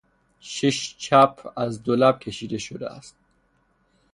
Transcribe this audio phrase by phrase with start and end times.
[0.39, 3.15] شش چپ از دو لب تشکیل شده است.